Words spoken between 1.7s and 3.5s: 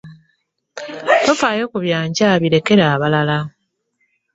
ku byankya birekere abalala.